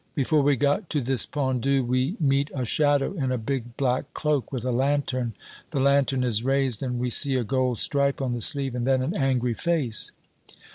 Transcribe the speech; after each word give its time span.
Before 0.15 0.41
we 0.41 0.55
got 0.55 0.89
to 0.89 0.99
this 1.01 1.27
Pendu, 1.27 1.83
we 1.85 2.17
meet 2.19 2.49
a 2.55 2.65
shadow 2.65 3.13
in 3.13 3.31
a 3.31 3.37
big 3.37 3.77
black 3.77 4.11
cloak, 4.15 4.51
with 4.51 4.65
a 4.65 4.71
lantern. 4.71 5.35
The 5.69 5.79
lantern 5.79 6.23
is 6.23 6.43
raised, 6.43 6.81
and 6.81 6.97
we 6.97 7.11
see 7.11 7.35
a 7.35 7.43
gold 7.43 7.77
stripe 7.77 8.19
on 8.19 8.33
the 8.33 8.41
sleeve, 8.41 8.73
and 8.73 8.87
then 8.87 9.03
an 9.03 9.15
angry 9.15 9.53
face. 9.53 10.11